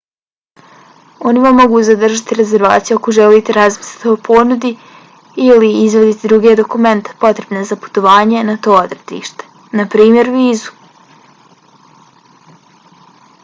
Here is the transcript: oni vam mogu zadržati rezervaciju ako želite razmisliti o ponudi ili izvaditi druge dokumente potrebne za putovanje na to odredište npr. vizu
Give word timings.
oni 1.31 1.41
vam 1.41 1.57
mogu 1.61 1.81
zadržati 1.89 2.37
rezervaciju 2.37 2.95
ako 2.99 3.13
želite 3.17 3.55
razmisliti 3.57 4.09
o 4.13 4.17
ponudi 4.29 4.71
ili 5.49 5.69
izvaditi 5.81 6.31
druge 6.31 6.55
dokumente 6.61 7.15
potrebne 7.27 7.63
za 7.73 7.79
putovanje 7.85 8.43
na 8.49 8.57
to 8.69 8.75
odredište 8.79 9.79
npr. 9.83 10.33
vizu 10.41 10.75